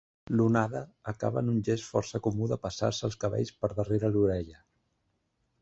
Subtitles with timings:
[0.37, 0.79] L'onada
[1.11, 4.63] acaba en un gest força comú de passar-se els cabells per darrere l'orella.